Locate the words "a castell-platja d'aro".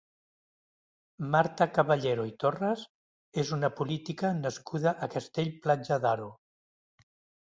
5.07-6.31